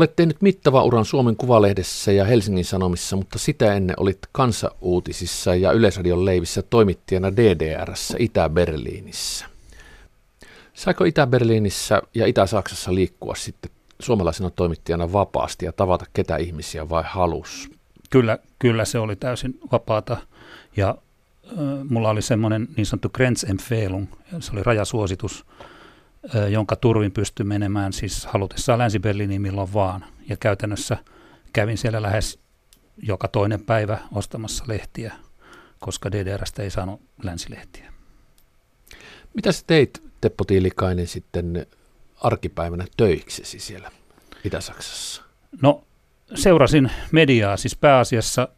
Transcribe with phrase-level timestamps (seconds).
[0.00, 5.72] Olet tehnyt mittavan uran Suomen Kuvalehdessä ja Helsingin Sanomissa, mutta sitä ennen olit kansauutisissa ja
[5.72, 9.46] Yleisradion leivissä toimittajana DDRssä Itä-Berliinissä.
[10.74, 17.70] Saiko Itä-Berliinissä ja Itä-Saksassa liikkua sitten suomalaisena toimittajana vapaasti ja tavata ketä ihmisiä vai halus?
[18.10, 20.16] Kyllä, kyllä se oli täysin vapaata
[20.76, 21.54] ja äh,
[21.88, 24.06] mulla oli semmoinen niin sanottu Grenzempfehlung,
[24.40, 25.44] se oli rajasuositus,
[26.50, 30.04] jonka turvin pystyi menemään siis halutessaan Länsi-Berliiniin milloin vaan.
[30.28, 30.96] Ja käytännössä
[31.52, 32.38] kävin siellä lähes
[33.02, 35.12] joka toinen päivä ostamassa lehtiä,
[35.78, 37.92] koska DDRstä ei saanut länsilehtiä.
[39.34, 41.66] Mitä sä teit, Teppo Tiilikainen, sitten
[42.20, 43.90] arkipäivänä töiksesi siellä
[44.44, 45.22] Itä-Saksassa?
[45.62, 45.84] No
[46.34, 48.48] seurasin mediaa, siis pääasiassa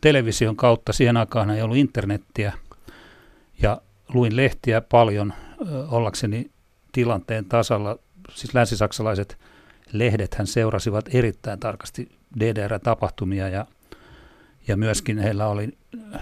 [0.00, 0.92] television kautta.
[0.92, 2.52] Siihen aikaan ei ollut internettiä
[3.62, 5.32] ja luin lehtiä paljon
[5.88, 6.50] ollakseni
[6.92, 7.98] tilanteen tasalla.
[8.34, 9.38] Siis länsisaksalaiset
[9.92, 12.08] lehdethän seurasivat erittäin tarkasti
[12.40, 13.66] DDR-tapahtumia ja,
[14.68, 15.78] ja myöskin heillä oli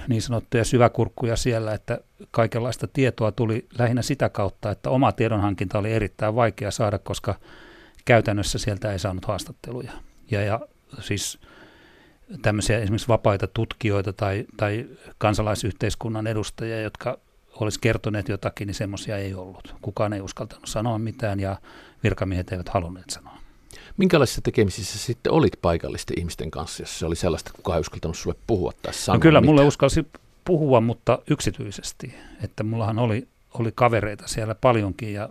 [0.08, 1.98] niin sanottuja syväkurkkuja siellä, että
[2.30, 7.34] kaikenlaista tietoa tuli lähinnä sitä kautta, että oma tiedonhankinta oli erittäin vaikea saada, koska
[8.04, 9.92] käytännössä sieltä ei saanut haastatteluja.
[10.30, 10.60] Ja, ja
[11.00, 11.38] siis
[12.42, 14.86] tämmöisiä esimerkiksi vapaita tutkijoita tai, tai
[15.18, 17.18] kansalaisyhteiskunnan edustajia, jotka
[17.62, 19.74] olisi kertoneet jotakin, niin semmoisia ei ollut.
[19.82, 21.56] Kukaan ei uskaltanut sanoa mitään ja
[22.02, 23.38] virkamiehet eivät halunneet sanoa.
[23.96, 28.16] Minkälaisissa tekemisissä sitten olit paikallisten ihmisten kanssa, jos se oli sellaista, että kukaan ei uskaltanut
[28.16, 29.54] sulle puhua tai sanoa no kyllä mitään?
[29.54, 30.06] mulle uskalsi
[30.44, 32.14] puhua, mutta yksityisesti.
[32.42, 35.28] Että mullahan oli, oli kavereita siellä paljonkin ja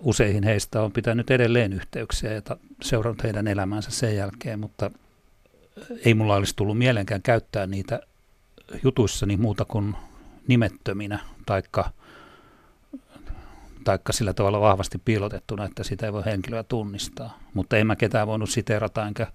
[0.00, 2.42] useihin heistä on pitänyt edelleen yhteyksiä ja
[2.82, 4.90] seurannut heidän elämänsä sen jälkeen, mutta
[6.04, 8.00] ei mulla olisi tullut mieleenkään käyttää niitä
[8.82, 9.94] jutuissani muuta kuin
[10.48, 11.90] nimettöminä taikka,
[13.84, 17.38] taikka sillä tavalla vahvasti piilotettuna, että sitä ei voi henkilöä tunnistaa.
[17.54, 19.26] Mutta en mä ketään voinut siteerata enkä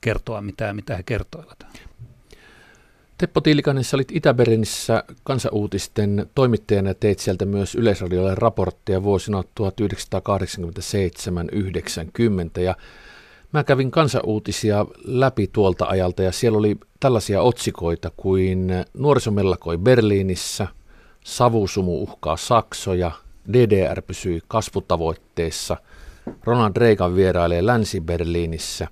[0.00, 1.66] kertoa mitään, mitä he kertoivat.
[3.18, 9.64] Teppo Tiilikainen, sä olit Itä-Berlinissä kansauutisten toimittajana ja teit sieltä myös Yleisradiolle raportteja vuosina 1987-90
[12.60, 12.76] ja
[13.54, 20.66] Mä kävin kansauutisia läpi tuolta ajalta ja siellä oli tällaisia otsikoita kuin Nuorisomellakoi Berliinissä,
[21.24, 23.10] Savusumu uhkaa Saksoja,
[23.52, 25.76] DDR pysyi kasvutavoitteessa,
[26.44, 28.88] Ronald Reagan vierailee Länsi-Berliinissä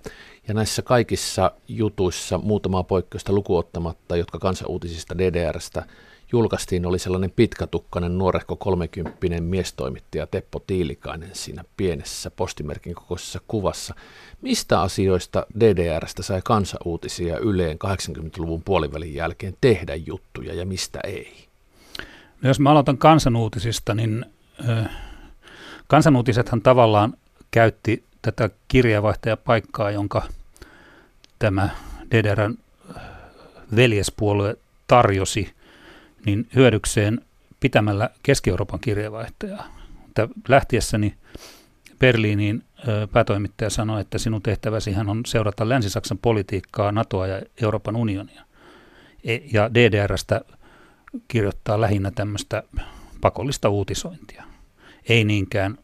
[0.49, 5.87] ja näissä kaikissa jutuissa muutamaa poikkeusta lukuottamatta, jotka kansauutisista DDRstä
[6.33, 13.95] julkaistiin, oli sellainen pitkätukkainen nuorehko kolmekymppinen miestoimittaja Teppo Tiilikainen siinä pienessä postimerkin kokoisessa kuvassa.
[14.41, 21.49] Mistä asioista DDRstä sai kansauutisia Yleen 80-luvun puolivälin jälkeen tehdä juttuja ja mistä ei?
[22.43, 24.27] No jos mä aloitan kansanuutisista, niin
[24.69, 24.85] ö,
[25.87, 27.15] kansanuutisethan tavallaan
[27.51, 30.23] käytti tätä kirjeenvaihtajapaikkaa, jonka
[31.39, 31.69] tämä
[32.11, 32.59] DDRn
[33.77, 34.57] veljespuolue
[34.87, 35.53] tarjosi,
[36.27, 37.21] niin hyödykseen
[37.61, 39.77] pitämällä Keski-Euroopan kirjeenvaihtajaa.
[40.49, 41.15] Lähtiessäni
[41.99, 42.65] Berliiniin
[43.13, 48.45] päätoimittaja sanoi, että sinun tehtäväsi on seurata Länsi-Saksan politiikkaa, NATOa ja Euroopan unionia.
[49.25, 50.41] E, ja DDRstä
[51.29, 52.63] kirjoittaa lähinnä tämmöistä
[53.21, 54.45] pakollista uutisointia.
[55.09, 55.79] Ei niinkään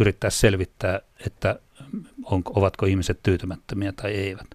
[0.00, 1.58] yrittää selvittää, että
[2.24, 4.46] on, ovatko ihmiset tyytymättömiä tai eivät.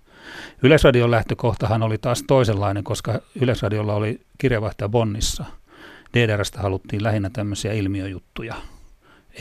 [0.63, 5.45] Yleisradion lähtökohtahan oli taas toisenlainen, koska Yleisradiolla oli kirjavaihtaja Bonnissa.
[6.13, 8.55] DDRstä haluttiin lähinnä tämmöisiä ilmiöjuttuja,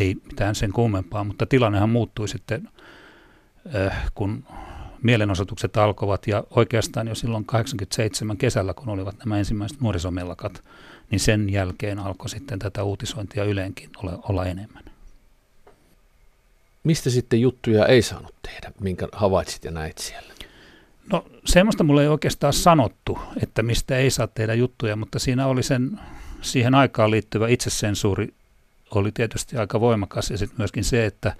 [0.00, 2.69] ei mitään sen kummempaa, mutta tilannehan muuttui sitten,
[3.77, 4.44] äh, kun
[5.03, 10.65] mielenosoitukset alkoivat ja oikeastaan jo silloin 87 kesällä, kun olivat nämä ensimmäiset nuorisomellakat,
[11.11, 14.84] niin sen jälkeen alkoi sitten tätä uutisointia yleenkin olla, olla enemmän.
[16.84, 20.38] Mistä sitten juttuja ei saanut tehdä, minkä havaitsit ja näit siellä?
[21.12, 25.62] No semmoista mulle ei oikeastaan sanottu, että mistä ei saa tehdä juttuja, mutta siinä oli
[25.62, 26.00] sen
[26.41, 28.34] siihen aikaan liittyvä itsesensuuri
[28.91, 31.36] oli tietysti aika voimakas ja sitten myöskin se, että,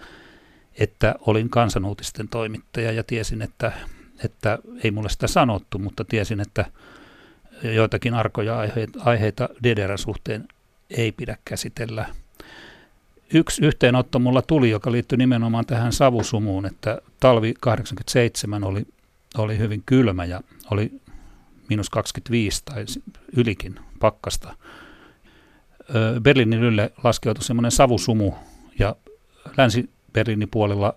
[0.78, 3.72] että olin kansanuutisten toimittaja ja tiesin, että,
[4.24, 6.64] että ei mulle sitä sanottu, mutta tiesin, että
[7.62, 10.48] joitakin arkoja aiheita, aiheita DDR-suhteen
[10.91, 12.06] ei pidä käsitellä.
[13.34, 18.86] Yksi yhteenotto mulla tuli, joka liittyi nimenomaan tähän savusumuun, että talvi 87 oli,
[19.39, 20.41] oli hyvin kylmä ja
[20.71, 20.92] oli
[21.69, 22.84] miinus 25 tai
[23.36, 24.54] ylikin pakkasta–
[26.21, 28.33] Berliinin ylle laskeutui semmoinen savusumu
[28.78, 28.97] ja
[29.57, 30.95] Länsi-Berliinin puolella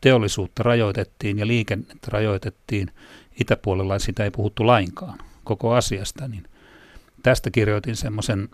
[0.00, 2.90] teollisuutta rajoitettiin ja liikennettä rajoitettiin.
[3.40, 6.44] Itäpuolella sitä ei puhuttu lainkaan koko asiasta, niin
[7.22, 8.48] tästä kirjoitin semmoisen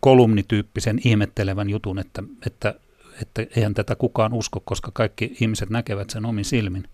[0.00, 2.74] kolumnityyppisen ihmettelevän jutun, että, että
[3.22, 6.88] että eihän tätä kukaan usko, koska kaikki ihmiset näkevät sen omin silmin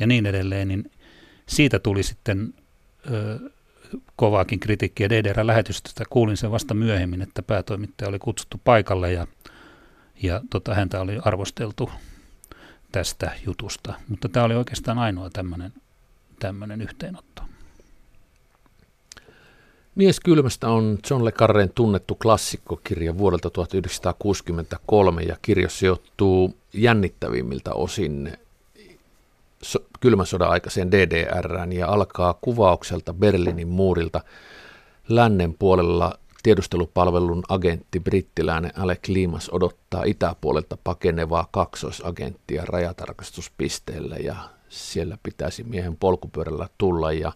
[0.00, 0.90] ja niin edelleen, niin
[1.46, 2.54] siitä tuli sitten
[3.10, 3.38] ö,
[4.16, 6.04] kovaakin kritiikkiä DDR-lähetystä.
[6.10, 9.26] Kuulin sen vasta myöhemmin, että päätoimittaja oli kutsuttu paikalle ja,
[10.22, 11.90] ja tota, häntä oli arvosteltu
[12.92, 13.94] tästä jutusta.
[14.08, 15.72] Mutta tämä oli oikeastaan ainoa tämmöinen,
[16.40, 17.42] tämmöinen yhteenotto.
[19.94, 28.32] Mies kylmästä on John Le Carreen tunnettu klassikkokirja vuodelta 1963 ja kirja sijoittuu jännittävimmiltä osin
[29.62, 34.20] so, kylmän sodan aikaiseen DDRään ja alkaa kuvaukselta Berliinin muurilta
[35.08, 44.36] lännen puolella tiedustelupalvelun agentti brittiläinen Alec Limas odottaa itäpuolelta pakenevaa kaksoisagenttia rajatarkastuspisteelle ja
[44.68, 47.32] siellä pitäisi miehen polkupyörällä tulla ja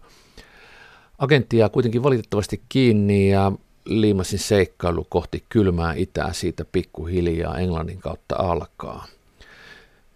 [1.17, 3.51] agenttia kuitenkin valitettavasti kiinni ja
[3.85, 9.05] Liimasin seikkailu kohti kylmää itää siitä pikkuhiljaa Englannin kautta alkaa.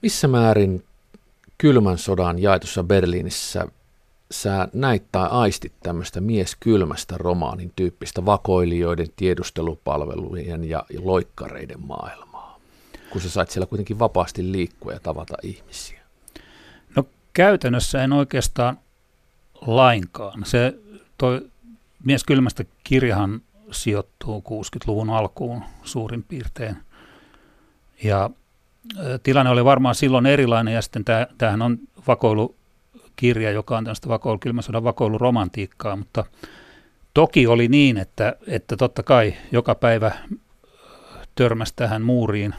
[0.01, 0.83] Missä määrin
[1.57, 3.67] kylmän sodan jaetussa Berliinissä
[4.31, 12.59] sä näit tai aistit tämmöistä mieskylmästä romaanin tyyppistä vakoilijoiden, tiedustelupalvelujen ja loikkareiden maailmaa,
[13.09, 16.01] kun sä sait siellä kuitenkin vapaasti liikkua ja tavata ihmisiä?
[16.95, 18.79] No käytännössä en oikeastaan
[19.61, 20.45] lainkaan.
[20.45, 20.73] Se
[21.17, 21.41] toi
[22.03, 26.77] Mies kylmästä kirjahan sijoittuu 60-luvun alkuun suurin piirtein.
[28.03, 28.29] Ja
[29.23, 31.05] tilanne oli varmaan silloin erilainen ja sitten
[31.37, 36.25] tämähän on vakoilukirja, joka on tämmöistä vakoilu, kylmän sodan vakoiluromantiikkaa, mutta
[37.13, 40.11] toki oli niin, että, että totta kai joka päivä
[41.35, 42.55] törmäsi tähän muuriin,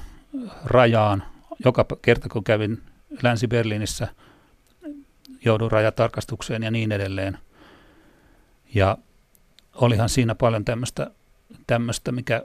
[0.64, 1.22] rajaan.
[1.64, 2.82] Joka kerta kun kävin
[3.22, 4.08] Länsi-Berliinissä,
[5.44, 7.38] joudun rajatarkastukseen ja niin edelleen.
[8.74, 8.98] Ja
[9.74, 10.64] olihan siinä paljon
[11.66, 12.42] tämmöistä mikä,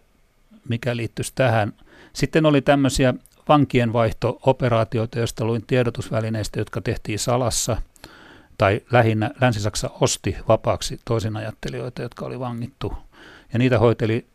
[0.70, 1.74] mikä liittyisi tähän.
[2.14, 3.14] Sitten oli tämmöisiä
[3.50, 7.82] vankienvaihto-operaatioita, joista luin tiedotusvälineistä, jotka tehtiin salassa,
[8.58, 12.94] tai lähinnä Länsi-Saksa osti vapaaksi toisinajattelijoita, jotka oli vangittu.
[13.54, 14.26] Ja niitä hoiteli,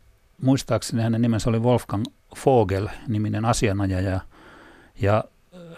[0.41, 2.05] muistaakseni hänen nimensä oli Wolfgang
[2.45, 4.19] Vogel-niminen asianajaja.
[5.01, 5.23] Ja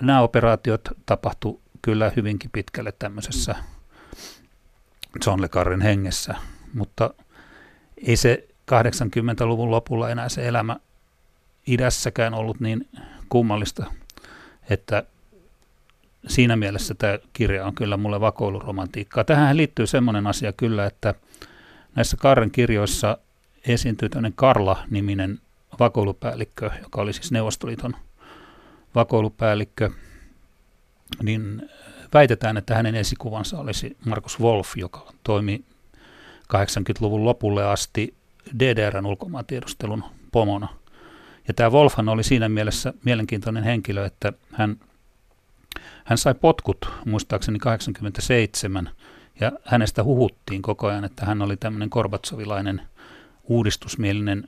[0.01, 3.56] nämä operaatiot tapahtu kyllä hyvinkin pitkälle tämmöisessä
[5.25, 6.36] John Le Carren hengessä,
[6.74, 7.13] mutta
[8.07, 10.77] ei se 80-luvun lopulla enää se elämä
[11.68, 12.89] idässäkään ollut niin
[13.31, 13.86] kummallista,
[14.69, 15.04] että
[16.28, 19.24] siinä mielessä tämä kirja on kyllä mulle vakoiluromantiikkaa.
[19.24, 21.13] Tähän liittyy semmoinen asia kyllä, että
[21.95, 23.18] näissä Karren kirjoissa
[23.68, 25.39] esiintyy tämmöinen Karla-niminen
[25.80, 27.95] vakoilupäällikkö, joka oli siis Neuvostoliiton
[28.95, 29.89] vakoilupäällikkö,
[31.24, 31.69] niin
[32.13, 35.63] väitetään, että hänen esikuvansa olisi Markus Wolf, joka toimi
[36.54, 38.13] 80-luvun lopulle asti
[38.60, 40.81] DDRn ulkomaantiedustelun pomona.
[41.48, 44.78] Ja tämä Wolfhan oli siinä mielessä mielenkiintoinen henkilö, että hän,
[46.04, 48.90] hän sai potkut muistaakseni 87
[49.40, 52.82] ja hänestä huhuttiin koko ajan, että hän oli tämmöinen korbatsovilainen
[53.44, 54.48] uudistusmielinen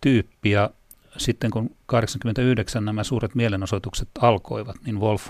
[0.00, 0.70] tyyppi ja
[1.16, 5.28] sitten kun 89 nämä suuret mielenosoitukset alkoivat, niin Wolf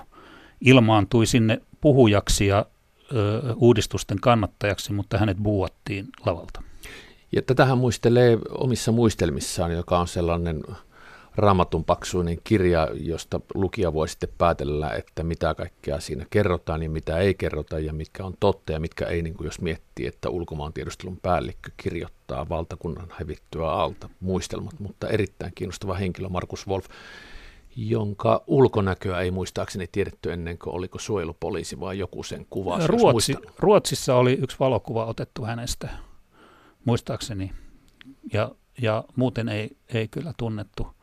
[0.61, 2.67] ilmaantui sinne puhujaksi ja
[3.13, 6.63] ö, uudistusten kannattajaksi, mutta hänet buuattiin lavalta.
[7.33, 10.63] Ja tätähän muistelee omissa muistelmissaan, joka on sellainen
[11.37, 17.19] raamatun paksuinen kirja, josta lukija voi sitten päätellä, että mitä kaikkea siinä kerrotaan ja mitä
[17.19, 21.19] ei kerrota ja mitkä on totta ja mitkä ei, niin kuin jos miettii, että ulkomaantiedustelun
[21.23, 26.87] päällikkö kirjoittaa valtakunnan hävittyä alta muistelmat, mutta erittäin kiinnostava henkilö Markus Wolf,
[27.77, 32.79] jonka ulkonäköä ei muistaakseni tiedetty ennen kuin oliko suojelupoliisi vai joku sen kuva.
[32.87, 35.89] Ruotsi, Ruotsissa oli yksi valokuva otettu hänestä,
[36.87, 37.53] muistaakseni,
[38.33, 38.51] ja,
[38.83, 40.97] ja muuten ei, ei kyllä tunnettu.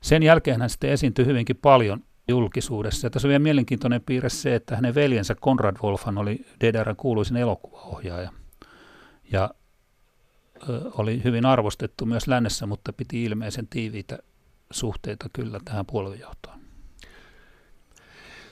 [0.00, 3.06] Sen jälkeen hän sitten esiintyi hyvinkin paljon julkisuudessa.
[3.06, 7.36] Ja tässä on vielä mielenkiintoinen piirre se, että hänen veljensä Konrad Wolfan oli DDRn kuuluisin
[7.36, 8.32] elokuvaohjaaja.
[9.32, 9.50] Ja
[10.68, 14.18] ö, oli hyvin arvostettu myös lännessä, mutta piti ilmeisen tiiviitä
[14.70, 16.60] suhteita kyllä tähän puoluejohtoon.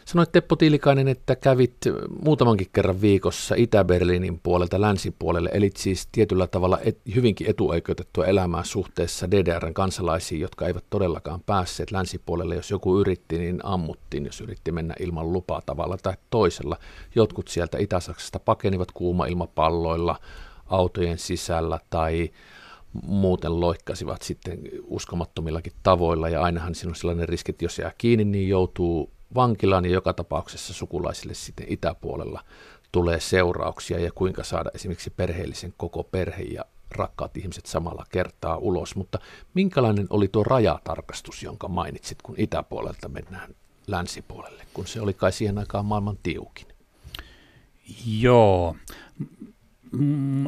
[0.07, 1.77] Sanoit Teppo Tiilikainen, että kävit
[2.25, 9.31] muutamankin kerran viikossa Itä-Berliinin puolelta länsipuolelle, eli siis tietyllä tavalla et, hyvinkin etuoikeutettua elämää suhteessa
[9.31, 12.55] DDRn kansalaisiin, jotka eivät todellakaan päässeet länsipuolelle.
[12.55, 16.77] Jos joku yritti, niin ammuttiin, jos yritti mennä ilman lupaa tavalla tai toisella.
[17.15, 20.21] Jotkut sieltä Itä-Saksasta pakenivat kuuma-ilmapalloilla
[20.67, 22.31] autojen sisällä tai
[23.07, 28.25] muuten loikkasivat sitten uskomattomillakin tavoilla ja ainahan siinä on sellainen riski, että jos jää kiinni,
[28.25, 32.45] niin joutuu vankilaan ja joka tapauksessa sukulaisille sitten itäpuolella
[32.93, 38.97] tulee seurauksia ja kuinka saada esimerkiksi perheellisen koko perhe ja rakkaat ihmiset samalla kertaa ulos,
[38.97, 39.19] mutta
[39.55, 43.55] minkälainen oli tuo rajatarkastus, jonka mainitsit, kun itäpuolelta mennään
[43.87, 46.67] länsipuolelle, kun se oli kai siihen aikaan maailman tiukin?
[48.07, 48.77] Joo.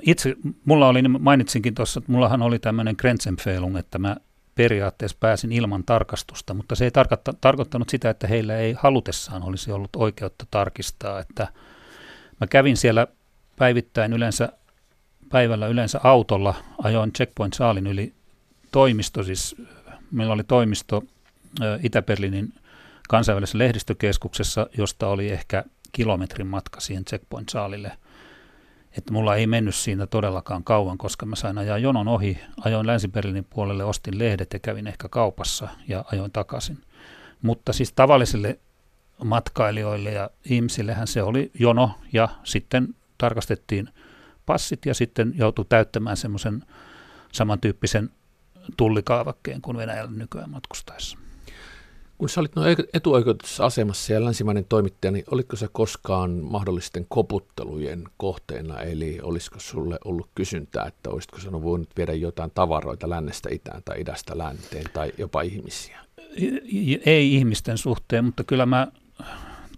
[0.02, 4.16] Itse, mulla oli, mainitsinkin tuossa, että mullahan oli tämmöinen Grenzenfehlung, että mä
[4.58, 9.72] periaatteessa pääsin ilman tarkastusta, mutta se ei tarkoitta, tarkoittanut sitä, että heillä ei halutessaan olisi
[9.72, 11.48] ollut oikeutta tarkistaa, että
[12.40, 13.06] mä kävin siellä
[13.56, 14.52] päivittäin yleensä
[15.28, 18.12] päivällä yleensä autolla, ajoin Checkpoint Saalin yli
[18.72, 19.56] toimisto, siis
[20.10, 21.04] meillä oli toimisto
[21.82, 22.52] Itä-Berliinin
[23.08, 27.92] kansainvälisessä lehdistökeskuksessa, josta oli ehkä kilometrin matka siihen Checkpoint Saalille.
[28.96, 33.46] Että mulla ei mennyt siinä todellakaan kauan, koska mä sain ajaa jonon ohi, ajoin Länsi-Berliinin
[33.50, 36.78] puolelle, ostin lehdet ja kävin ehkä kaupassa ja ajoin takaisin.
[37.42, 38.58] Mutta siis tavallisille
[39.24, 43.88] matkailijoille ja ihmisillehän se oli jono ja sitten tarkastettiin
[44.46, 46.64] passit ja sitten joutui täyttämään semmoisen
[47.32, 48.10] samantyyppisen
[48.76, 51.18] tullikaavakkeen kuin Venäjällä nykyään matkustaessa.
[52.18, 58.04] Kun sä olit no etuoikeutussa asemassa ja länsimainen toimittaja, niin olitko se koskaan mahdollisten koputtelujen
[58.16, 63.82] kohteena, eli olisiko sulle ollut kysyntää, että olisitko sinä voinut viedä jotain tavaroita lännestä itään
[63.84, 66.00] tai idästä länteen tai jopa ihmisiä?
[67.06, 68.86] Ei ihmisten suhteen, mutta kyllä mä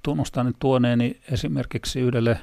[0.02, 2.40] tunnustan tuoneeni esimerkiksi yhdelle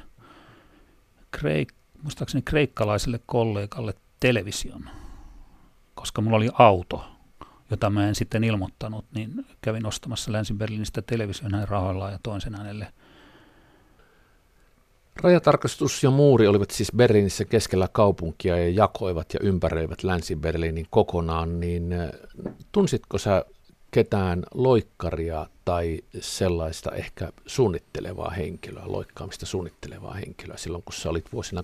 [1.36, 4.90] kreik- muistaakseni kreikkalaiselle kollegalle television,
[5.94, 7.04] koska mulla oli auto,
[7.70, 12.54] jota mä en sitten ilmoittanut, niin kävin ostamassa Länsi-Berliinistä television hänen rahoillaan ja toin sen
[12.54, 12.92] hänelle.
[15.22, 21.92] Rajatarkastus ja muuri olivat siis Berliinissä keskellä kaupunkia ja jakoivat ja ympäröivät Länsi-Berliinin kokonaan, niin
[21.92, 22.10] äh,
[22.72, 23.44] tunsitko sä
[23.90, 31.62] ketään loikkaria tai sellaista ehkä suunnittelevaa henkilöä, loikkaamista suunnittelevaa henkilöä silloin, kun sä olit vuosina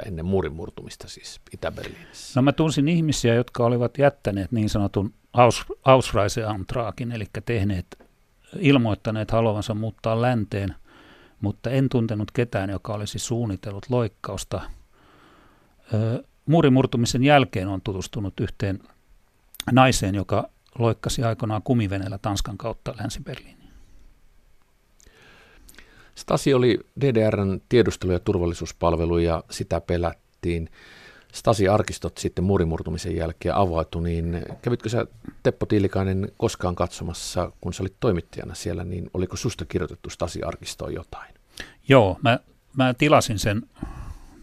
[0.00, 2.40] 87-90 ennen muurin murtumista siis Itä-Berliinissä?
[2.40, 7.86] No mä tunsin ihmisiä, jotka olivat jättäneet niin sanotun Aus, Ausreiseantraakin, eli tehneet,
[8.58, 10.74] ilmoittaneet haluavansa muuttaa länteen,
[11.40, 14.60] mutta en tuntenut ketään, joka olisi suunnitellut loikkausta.
[16.46, 18.80] muurin murtumisen jälkeen on tutustunut yhteen
[19.72, 23.64] naiseen, joka loikkasi aikoinaan kumivenellä Tanskan kautta Länsi-Berliiniin.
[26.14, 30.70] Stasi oli DDRn tiedustelu- ja turvallisuuspalvelu ja sitä pelättiin.
[31.32, 35.06] Stasi-arkistot sitten muurimurtumisen jälkeen avautu, niin kävitkö sä
[35.42, 41.34] Teppo Tiilikainen koskaan katsomassa, kun sä olit toimittajana siellä, niin oliko susta kirjoitettu Stasi-arkistoon jotain?
[41.88, 42.38] Joo, mä,
[42.76, 43.62] mä tilasin, sen,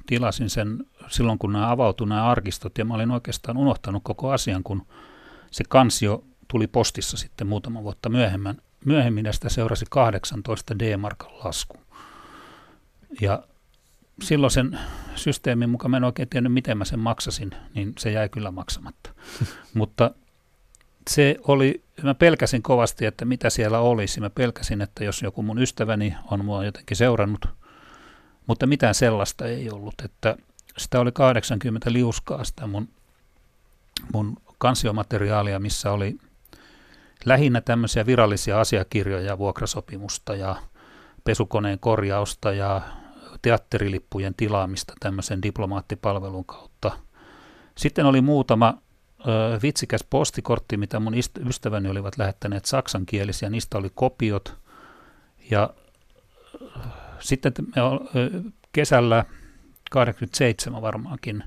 [0.05, 4.63] tilasin sen silloin, kun nämä avautui nämä arkistot, ja mä olin oikeastaan unohtanut koko asian,
[4.63, 4.85] kun
[5.51, 8.61] se kansio tuli postissa sitten muutama vuotta myöhemmin.
[8.85, 11.77] Myöhemmin sitä seurasi 18 D-markan lasku.
[13.21, 13.43] Ja
[14.23, 14.79] silloin sen
[15.15, 19.09] systeemin mukaan mä en oikein tiennyt, miten mä sen maksasin, niin se jäi kyllä maksamatta.
[19.73, 20.11] Mutta
[21.09, 24.19] se oli, mä pelkäsin kovasti, että mitä siellä olisi.
[24.19, 27.45] Mä pelkäsin, että jos joku mun ystäväni on mua jotenkin seurannut,
[28.47, 29.95] mutta mitään sellaista ei ollut.
[30.05, 30.35] Että
[30.77, 32.89] sitä oli 80 liuskaa sitä mun,
[34.13, 36.17] mun kansiomateriaalia, missä oli
[37.25, 40.55] lähinnä tämmöisiä virallisia asiakirjoja, vuokrasopimusta ja
[41.23, 42.81] pesukoneen korjausta ja
[43.41, 46.91] teatterilippujen tilaamista tämmöisen diplomaattipalvelun kautta.
[47.77, 48.77] Sitten oli muutama
[49.19, 51.13] ö, vitsikäs postikortti, mitä mun
[51.47, 54.57] ystäväni olivat lähettäneet saksankielisiä, niistä oli kopiot.
[55.51, 55.69] Ja
[57.19, 57.81] sitten me,
[58.71, 59.25] kesällä
[59.91, 61.43] 87 varmaankin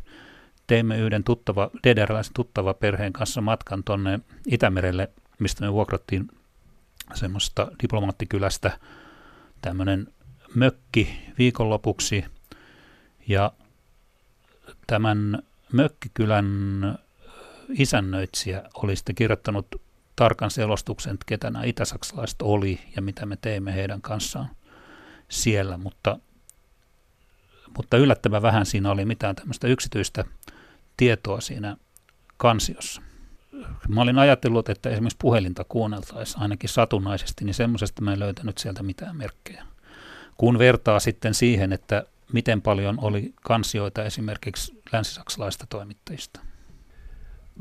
[0.67, 6.29] teimme yhden tuttava, DDR-läisen tuttava perheen kanssa matkan tuonne Itämerelle, mistä me vuokrattiin
[7.15, 8.79] semmoista diplomaattikylästä
[9.63, 10.07] tämmöinen
[10.55, 12.25] mökki viikonlopuksi.
[13.29, 13.53] Ja
[14.87, 15.43] tämän
[15.73, 16.47] mökkikylän
[17.69, 19.67] isännöitsijä oli sitten kirjoittanut
[20.17, 24.51] tarkan selostuksen, että ketä nämä itäsaksalaiset oli ja mitä me teimme heidän kanssaan
[25.29, 26.19] siellä, mutta,
[27.77, 30.25] mutta yllättävän vähän siinä oli mitään tämmöistä yksityistä
[30.97, 31.77] tietoa siinä
[32.37, 33.03] kansiossa.
[33.89, 38.83] Mä olin ajatellut, että esimerkiksi puhelinta kuunneltaisiin ainakin satunnaisesti, niin semmoisesta mä en löytänyt sieltä
[38.83, 39.65] mitään merkkejä.
[40.37, 46.41] Kun vertaa sitten siihen, että miten paljon oli kansioita esimerkiksi länsisaksalaista toimittajista.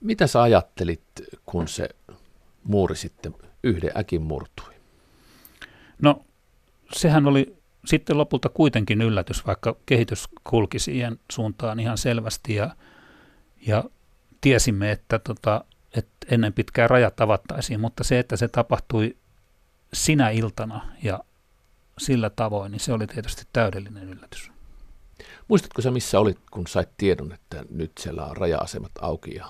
[0.01, 1.03] Mitä sä ajattelit,
[1.47, 1.89] kun se
[2.65, 4.75] muuri sitten yhden äkin murtui?
[6.03, 6.25] No
[6.93, 12.77] sehän oli sitten lopulta kuitenkin yllätys, vaikka kehitys kulki siihen suuntaan ihan selvästi ja,
[13.67, 13.85] ja
[14.41, 15.65] tiesimme, että tota,
[15.97, 19.17] että ennen pitkää rajat avattaisiin, mutta se, että se tapahtui
[19.93, 21.21] sinä iltana ja
[21.99, 24.53] sillä tavoin, niin se oli tietysti täydellinen yllätys.
[25.49, 29.47] Muistatko sä, missä olit, kun sait tiedon, että nyt siellä on raja-asemat auki ja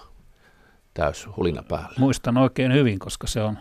[0.94, 1.94] täys hulina päällä?
[1.98, 3.58] Muistan oikein hyvin, koska se on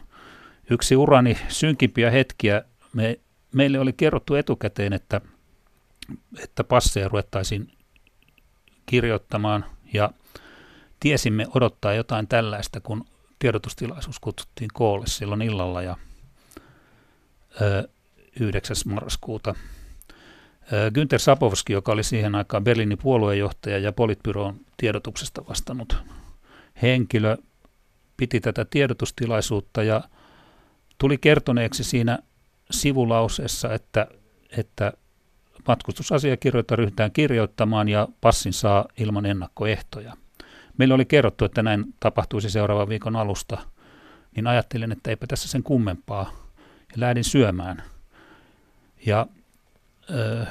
[0.71, 2.63] yksi urani synkimpiä hetkiä.
[2.93, 3.19] Me,
[3.53, 5.21] meille oli kerrottu etukäteen, että,
[6.43, 7.71] että passeja ruvettaisiin
[8.85, 10.11] kirjoittamaan ja
[10.99, 13.05] tiesimme odottaa jotain tällaista, kun
[13.39, 15.97] tiedotustilaisuus kutsuttiin koolle silloin illalla ja
[17.61, 17.87] ö,
[18.39, 18.75] 9.
[18.85, 19.55] marraskuuta.
[20.93, 25.97] Günther Sapovski, joka oli siihen aikaan Berliinin puoluejohtaja ja politbyroon tiedotuksesta vastannut
[26.81, 27.37] henkilö,
[28.17, 30.01] piti tätä tiedotustilaisuutta ja
[31.01, 32.19] tuli kertoneeksi siinä
[32.71, 34.07] sivulauseessa, että,
[34.57, 34.93] että
[35.67, 40.17] matkustusasiakirjoita ryhdytään kirjoittamaan ja passin saa ilman ennakkoehtoja.
[40.77, 43.57] Meillä oli kerrottu, että näin tapahtuisi seuraavan viikon alusta,
[44.35, 46.31] niin ajattelin, että eipä tässä sen kummempaa.
[46.91, 47.83] Ja lähdin syömään.
[49.05, 49.27] Ja
[50.11, 50.47] äh,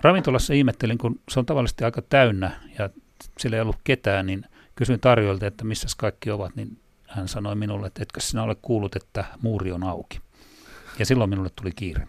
[0.00, 2.90] ravintolassa ihmettelin, kun se on tavallisesti aika täynnä ja
[3.38, 7.86] sillä ei ollut ketään, niin kysyin tarjoilta, että missä kaikki ovat, niin hän sanoi minulle,
[7.86, 10.20] että etkö sinä ole kuullut, että muuri on auki.
[10.98, 12.08] Ja silloin minulle tuli kiire.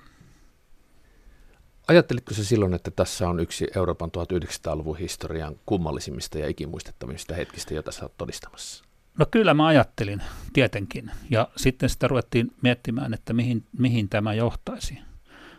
[1.88, 7.92] Ajattelitko se silloin, että tässä on yksi Euroopan 1900-luvun historian kummallisimmista ja ikimuistettavimmista hetkistä, jota
[7.92, 8.84] sä oot todistamassa?
[9.18, 10.22] No kyllä mä ajattelin,
[10.54, 11.12] tietenkin.
[11.30, 15.00] Ja sitten sitä ruvettiin miettimään, että mihin, mihin tämä johtaisi.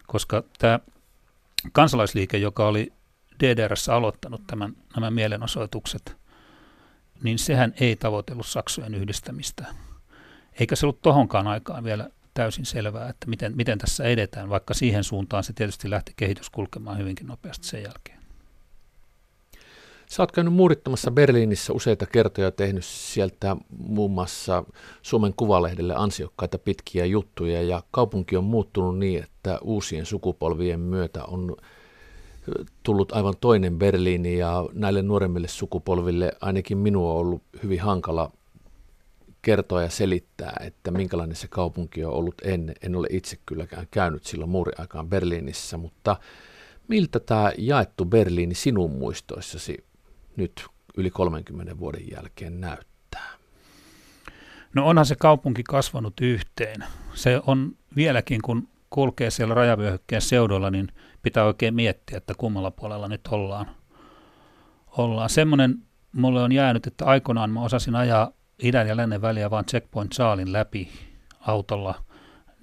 [0.06, 0.80] Koska tämä
[1.73, 2.92] kansalaisliike, joka oli
[3.42, 6.16] DDRssä aloittanut tämän, nämä mielenosoitukset,
[7.23, 9.67] niin sehän ei tavoitellut Saksojen yhdistämistä.
[10.61, 15.05] Eikä se ollut tohonkaan aikaan vielä täysin selvää, että miten, miten tässä edetään, vaikka siihen
[15.05, 18.21] suuntaan se tietysti lähti kehitys kulkemaan hyvinkin nopeasti sen jälkeen.
[20.11, 24.65] Sä oot käynyt muurittamassa Berliinissä useita kertoja, tehnyt sieltä muun muassa
[25.03, 31.57] Suomen Kuvalehdelle ansiokkaita pitkiä juttuja, ja kaupunki on muuttunut niin, että uusien sukupolvien myötä on
[32.83, 38.33] tullut aivan toinen Berliini, ja näille nuoremmille sukupolville ainakin minua on ollut hyvin hankala
[39.42, 42.75] kertoa ja selittää, että minkälainen se kaupunki on ollut ennen.
[42.83, 46.16] En ole itse kylläkään käynyt silloin muuriaikaan Berliinissä, mutta
[46.88, 49.85] miltä tämä jaettu Berliini sinun muistoissasi
[50.37, 53.31] nyt yli 30 vuoden jälkeen näyttää?
[54.75, 56.85] No onhan se kaupunki kasvanut yhteen.
[57.14, 60.88] Se on vieläkin, kun kulkee siellä rajavyöhykkeen seudulla, niin
[61.22, 63.66] pitää oikein miettiä, että kummalla puolella nyt ollaan.
[64.98, 65.30] ollaan.
[65.30, 65.78] Semmoinen
[66.12, 70.52] mulle on jäänyt, että aikoinaan mä osasin ajaa idän ja lännen väliä vaan Checkpoint Saalin
[70.52, 70.88] läpi
[71.40, 71.94] autolla,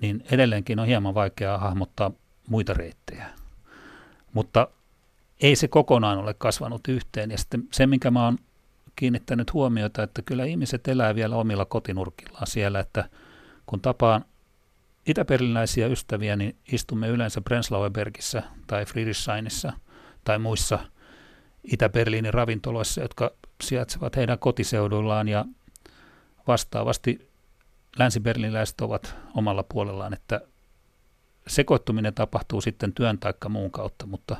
[0.01, 2.11] niin edelleenkin on hieman vaikeaa hahmottaa
[2.49, 3.25] muita reittejä.
[4.33, 4.67] Mutta
[5.41, 7.31] ei se kokonaan ole kasvanut yhteen.
[7.31, 8.37] Ja sitten se, minkä mä oon
[8.95, 13.09] kiinnittänyt huomiota, että kyllä ihmiset elää vielä omilla kotinurkillaan siellä, että
[13.65, 14.25] kun tapaan
[15.07, 19.73] itäperililäisiä ystäviä, niin istumme yleensä Prenzlauerbergissä tai Friedrichshainissa
[20.23, 20.79] tai muissa
[21.63, 23.31] Itä-Berliinin ravintoloissa, jotka
[23.63, 25.45] sijaitsevat heidän kotiseuduillaan ja
[26.47, 27.29] vastaavasti
[27.99, 30.41] länsiberliläiset ovat omalla puolellaan, että
[31.47, 34.37] sekoittuminen tapahtuu sitten työn tai muun kautta, mutta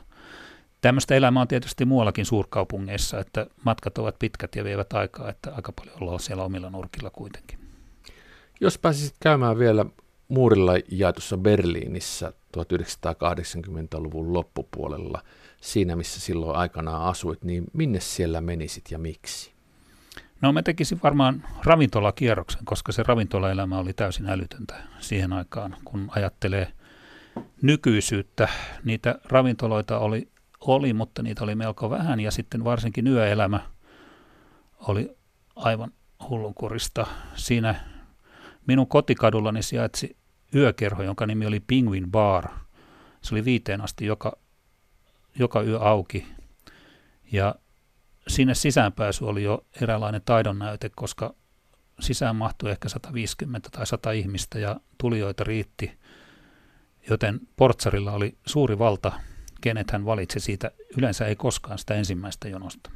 [0.82, 5.72] tämmöistä elämää on tietysti muuallakin suurkaupungeissa, että matkat ovat pitkät ja vievät aikaa, että aika
[5.72, 7.60] paljon ollaan siellä omilla nurkilla kuitenkin.
[8.62, 9.86] Jos pääsisit käymään vielä
[10.28, 15.24] muurilla jaetussa Berliinissä 1980-luvun loppupuolella,
[15.62, 19.58] siinä missä silloin aikanaan asuit, niin minne siellä menisit ja miksi?
[20.42, 26.74] No mä tekisin varmaan ravintolakierroksen, koska se ravintolaelämä oli täysin älytöntä siihen aikaan, kun ajattelee
[27.62, 28.48] nykyisyyttä.
[28.84, 30.28] Niitä ravintoloita oli,
[30.60, 33.60] oli, mutta niitä oli melko vähän ja sitten varsinkin yöelämä
[34.88, 35.18] oli
[35.56, 35.92] aivan
[36.30, 37.08] hullunkurista.
[37.36, 37.76] Siinä
[38.68, 40.18] minun kotikadullani sijaitsi
[40.56, 42.50] yökerho, jonka nimi oli Penguin Bar.
[43.22, 44.38] Se oli viiteen asti joka,
[45.40, 46.28] joka yö auki.
[47.32, 47.56] Ja
[48.28, 51.34] sinne sisäänpääsy oli jo eräänlainen taidon näyte, koska
[52.00, 56.00] sisään mahtui ehkä 150 tai 100 ihmistä ja tulijoita riitti,
[57.10, 59.12] joten portsarilla oli suuri valta,
[59.62, 60.72] kenet hän valitsi siitä.
[60.98, 62.92] Yleensä ei koskaan sitä ensimmäistä jonosta.